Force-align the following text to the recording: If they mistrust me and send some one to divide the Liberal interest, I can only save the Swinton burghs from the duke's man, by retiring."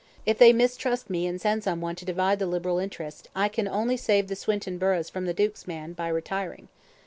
If 0.25 0.39
they 0.39 0.51
mistrust 0.51 1.11
me 1.11 1.27
and 1.27 1.39
send 1.39 1.63
some 1.63 1.79
one 1.79 1.95
to 1.97 2.05
divide 2.05 2.39
the 2.39 2.47
Liberal 2.47 2.79
interest, 2.79 3.29
I 3.35 3.47
can 3.49 3.67
only 3.67 3.97
save 3.97 4.29
the 4.29 4.35
Swinton 4.35 4.79
burghs 4.79 5.11
from 5.11 5.27
the 5.27 5.31
duke's 5.35 5.67
man, 5.67 5.93
by 5.93 6.07
retiring." 6.07 6.69